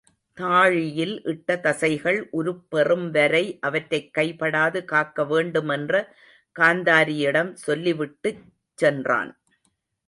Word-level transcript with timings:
தாழியில் 0.37 1.19
இட்ட 1.23 1.57
தசைகள் 1.57 2.29
உருப்பெறும் 2.31 3.11
வரை 3.11 3.57
அவற்றைக் 3.61 4.09
கைபடாது 4.17 4.83
காக்க 4.83 5.25
வேண்டும் 5.25 5.69
என்ற 5.69 5.93
காந்தாரி 6.59 7.15
யிடம் 7.15 7.55
சொல்லிவிட்டுச் 7.55 8.43
சென்றான். 8.79 9.31